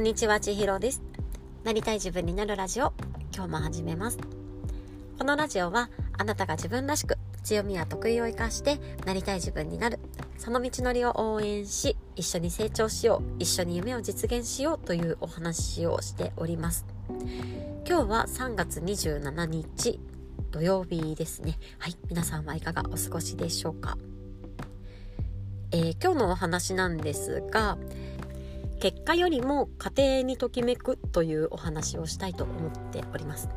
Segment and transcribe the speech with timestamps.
[0.00, 1.02] こんにちは、ちひろです。
[1.62, 2.94] なりたい自分になるラジオ、
[3.34, 4.16] 今日も始めます。
[5.18, 9.98] このラジオは、あなたが自分らしく、強みや得意を生かして、なりたい自分になる、
[10.38, 16.86] その道のりを応援し、一緒に成長しよう、一緒に夢を実現しようというお話をしております。
[17.86, 20.00] 今日は3月27日、
[20.50, 21.58] 土曜日ですね。
[21.78, 23.98] はい、皆さんはいかがお過ごしでしょうか？
[25.72, 27.76] えー、今日のお話なんですが、
[28.80, 33.50] 結果よりも家庭にときめくというお話をしたいと思っております。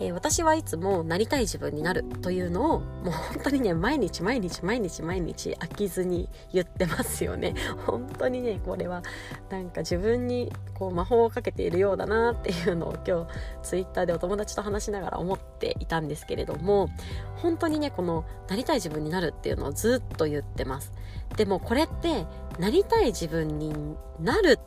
[0.00, 7.54] えー、私はいつもなりたい自分になるというのをもう本当にね毎日毎日毎日毎日飽きずに言ってますよね
[7.86, 9.02] 本当にねこれは
[9.48, 13.28] なんか自分にこう魔法をかけているようだなっていうのを今日
[13.62, 16.88] ツイッターでお友達と話しながら思っていたんですけれども
[17.36, 20.92] 本当にねこのなりたい自分になるっていうのをずっと言ってます
[21.36, 22.26] でもこれって
[22.58, 23.72] なりたい自分に
[24.20, 24.58] なる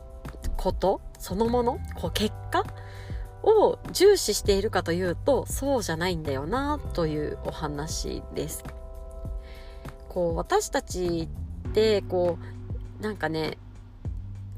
[0.56, 2.64] ことそのものこう結果
[3.42, 8.64] を重視しているかというとそうじゃないんだよなというお話です。
[10.08, 11.28] こう私たち
[11.68, 12.38] ってこ
[13.00, 13.58] うなんかね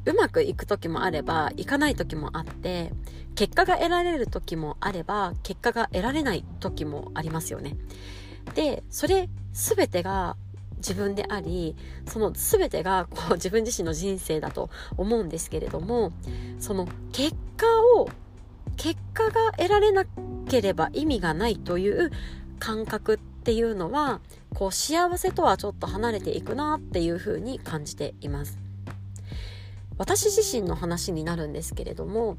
[0.04, 2.92] うまくいく時もあればいかない時もあって
[3.34, 7.76] 結果が得られる時もあれば結果が得られない時もありますよね。
[8.54, 10.36] でそれ全てが
[10.78, 11.76] 自分であり
[12.06, 16.12] その全てがこう 自分自身の人生だと思うんですけれども
[16.58, 18.08] その結果を
[18.76, 20.04] 結果が得られな
[20.48, 22.10] ければ意味がないという
[22.58, 24.20] 感覚っていうのは
[24.54, 28.58] こう幸せとはちょっと離れていくなっていうふうに感じています。
[29.98, 32.36] 私自身の話になるんですけれども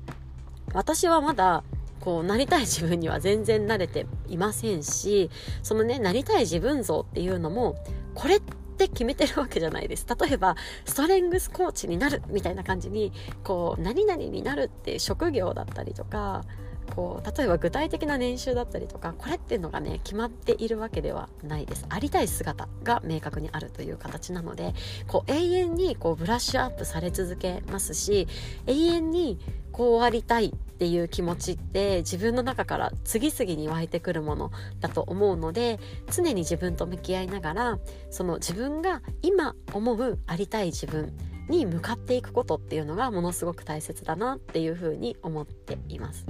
[0.73, 1.64] 私はまだ
[2.00, 5.30] こうなりたい自分には全然慣れていませんし
[5.62, 7.76] そのねなりたい自分像っていうのも
[8.20, 8.42] これっ
[8.78, 10.06] て決めてるわけじゃないです。
[10.20, 13.14] 例えば、ストレングスコーチになるみたいな感じに、
[13.45, 16.44] こう、何々になるっていう職業だったりとか、
[16.95, 24.73] こう例えば具体的な年収だったりとかこれっていうのがね決まっているわけではないですありたい姿が明確にあるという形なので
[25.08, 28.27] こう永遠にこうブラッシュアップされ続けますし
[28.67, 29.39] 永遠に
[29.72, 35.80] こうありたいっていう気持ちって自分の中から次々に湧いてくるものだと思うので
[36.11, 37.80] 常に自分と向き合いながら
[38.10, 41.14] その自分が今思うありたい自分
[41.50, 46.26] に向かっていくことっていうのがものすごく大切だなっていうふうに思っています。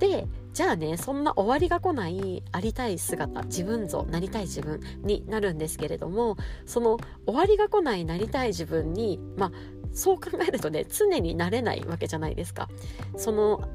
[0.00, 9.52] でじゃあねそんな終わりが来ないありたい姿自分像なりたい自分になるんですけれどもその終わりが来ないなりたい自分にまあ
[9.92, 12.68] そう考えるとね常になれないわけじゃないですか。
[13.16, 13.68] その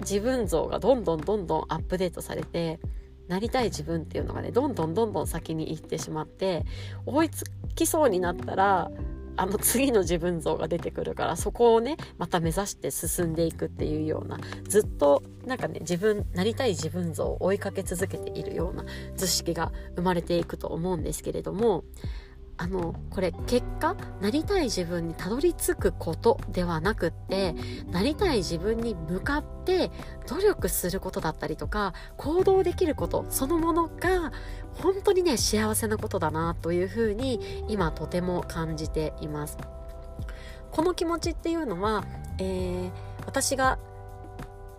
[0.00, 2.80] 自分像がどんどんどんどんアップデートされて
[3.28, 6.64] なりたい自分っていうのがねどんどんどんどん先に行ってしまって
[7.06, 8.90] 追いつきそうになったら
[9.40, 18.84] あの次の自分像が出てくるからそこをねまた目指して進んでいくっていうようなずっとなんかね自分なりたい自分像を追いかけ続けているような
[19.16, 21.84] 図式が生まれていくと思うんですけれども
[22.62, 27.54] あのこれ結果なりたい自分にたどり着くことではなくって
[27.90, 29.90] なりたい自分に向かって
[30.28, 34.30] 努力することだったりとか行動できることそのものが
[34.74, 39.56] 本当にね幸せなことだなというふうに今とても感じています。
[40.70, 42.04] この気持ちっていうのは、
[42.38, 42.90] えー、
[43.24, 43.78] 私が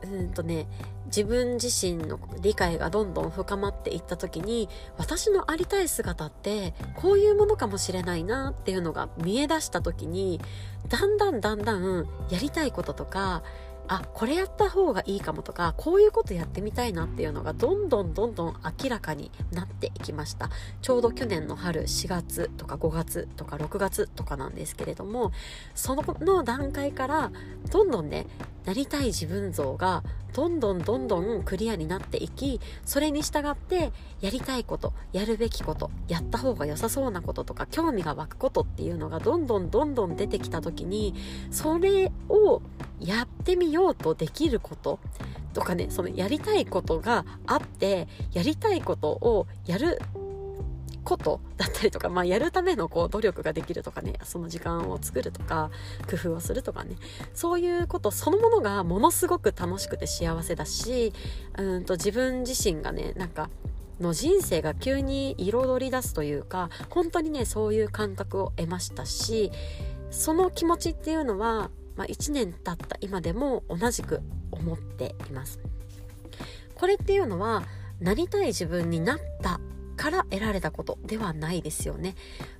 [0.04, 0.68] うんとね
[1.16, 10.40] 自分自身の理解がどんどん深まっていった時に私のありたい姿ってこういうものかもしれないなっていうのが見え出した時に
[10.88, 13.44] だんだんだんだんやりたいこととか
[13.88, 20.50] あこれやった方がいいかもとかこういうことやってみたいなっていうのがどんどんどんどん明らかになっていきました。
[20.82, 25.32] ちょうど去年の春4月とか5月とか6月とかなんですけれども
[25.76, 27.32] そのの段階から
[27.72, 28.28] どんどんね
[28.66, 30.04] なりたい自分像が
[30.34, 41.16] どんどんどんどんクリアになっていきそれに従ってやりたいことやるべきことやった方が良さそうなこととか興味が湧くことっていうのがどんどんどんどん出てきた時に
[41.50, 42.62] それを
[43.02, 45.00] やってみようとできること
[45.54, 50.00] とかねそのやりたいことがあってやりたいことをやる
[51.04, 55.72] ことだったりとか、まあ、やるためのこう努力ができるとかねその時間を作るとか
[56.10, 56.96] 工夫をするとかね
[57.34, 61.14] そういうことそのものがものすごく楽しくて幸せだし
[61.58, 63.50] うんと自分自身がねなんか
[64.00, 69.52] の人生が急に彩り出すというか本当にねそういう感覚を得ましたし
[70.10, 74.22] その気持ちっていうのはまあ、1年経った今でも同じく
[74.52, 75.60] 思っています。
[76.76, 77.64] これっていうのは
[78.00, 79.60] なりたい自分になった
[79.96, 82.16] から得られたことではないですよね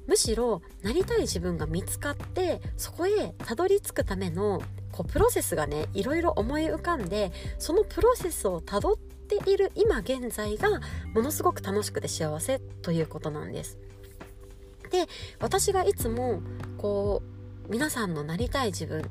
[0.06, 4.62] むしろなりたい自分が見つかってそこへたどり着くための
[4.92, 10.70] こうプロセスがねいろいろ思い浮かんでそのプロセスをたどっている今現在が
[11.16, 13.80] ものすごく楽しくて幸せということなんです。
[14.92, 15.08] で
[15.40, 16.42] 私がいつも
[16.78, 17.24] こ
[17.68, 19.10] う皆さんのなりたい自分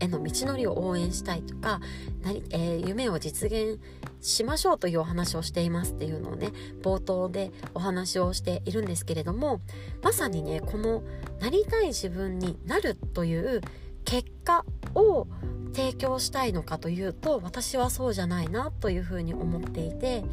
[0.00, 1.80] への道のりを応援したいとか
[2.22, 3.80] なり、えー、夢を実現
[4.20, 6.50] しましょうというお話をしていますっていうのをね
[6.82, 9.60] 冒頭でお話をしているんですけれども
[10.02, 11.02] まさにねこの
[11.40, 13.60] なりたい自分になるという
[14.04, 14.64] 結果
[14.94, 15.26] を
[15.74, 20.24] 提供したいのかというと私はそうじゃないなというふうに思っていて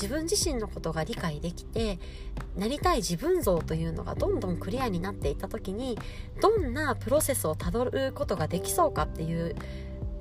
[0.00, 1.98] 自分自身のことが理解できて
[2.56, 5.98] なりたい自分像というのがどんどんクリアになっていった時に
[6.40, 9.56] どんなプロセスをたどることができそうかっていう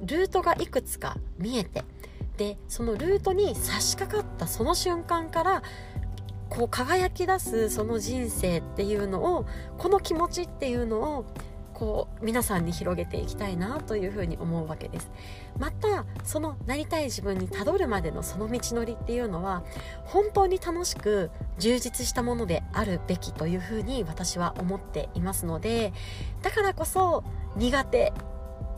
[0.01, 1.83] ルートがいくつか見えて
[2.37, 5.63] でそのルートに差し掛かったその瞬間から
[6.49, 9.45] こう輝き出すその人生っていうのを
[9.77, 11.25] この気持ちっていうのを
[11.77, 15.11] こう皆さんに広げていきたいなというふうに思うわけです。
[15.59, 19.63] またそのなりたい自分にたどるまでのその道のりっていうのは
[20.03, 21.29] 本当に楽しく
[21.59, 25.93] 充実したものであるべきというふうに私は思っていますので
[26.41, 27.23] だからこそ
[27.55, 28.11] 苦手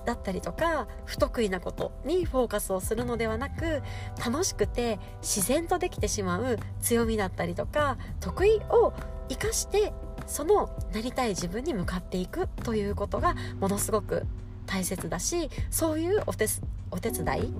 [0.05, 3.81] だったりとか不得意なことにフォーカスをするのではなく
[4.25, 8.93] 楽しくて自然とできてしまう強みだったりとか得意を
[9.29, 9.93] 生かして
[10.29, 14.25] そのなりたい自分に向かっていくということがものすごく
[14.67, 16.45] 大切だしそういうお手
[16.91, 17.53] お手伝い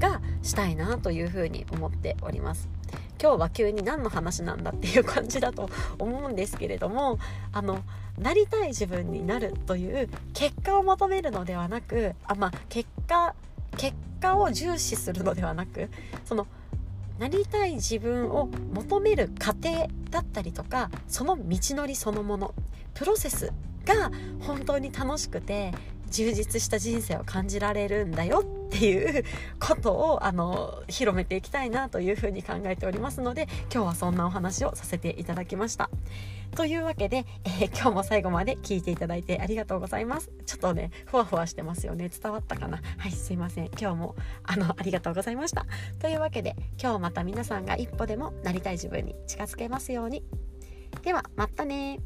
[0.00, 2.68] がしたいなというふうに思っております。
[3.20, 7.18] 今日は急に何の話なんだっていう感じだと思うんですけれども
[7.52, 7.82] あの
[8.18, 13.34] なりたい自分になるという結果を求めるのではなくあまあ結果
[13.76, 15.88] 結果を重視するのではなく
[16.24, 16.46] その
[17.18, 22.54] なりたい自分を求める過程だったりとかその道のりそのもの
[22.94, 23.52] プロセス
[23.84, 25.72] が本当に楽しくて
[26.10, 29.24] 充実した人生を感じられるんだよっていう
[29.58, 35.90] ことをあの広めていきたいなというふうに考えておりますので今日はそんなお話をさせていただきました。
[36.52, 40.30] というわけで、えー、今日も最後まで聞いていただいてありがとうございます。
[40.46, 42.08] ちょっとね、ふわふわしてますよね。
[42.08, 42.80] 伝わったかな？
[42.98, 43.66] はい、すいません。
[43.78, 45.66] 今日もあの、ありがとうございました。
[45.98, 50.22] というわけで、今日また皆さんが一歩でもなりたい自分に近づけますように。
[51.02, 51.98] では、またね